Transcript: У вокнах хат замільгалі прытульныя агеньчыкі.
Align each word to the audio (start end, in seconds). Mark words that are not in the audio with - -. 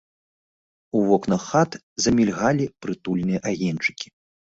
У 0.99 1.01
вокнах 1.09 1.41
хат 1.49 1.71
замільгалі 2.05 2.65
прытульныя 2.87 3.39
агеньчыкі. 3.53 4.07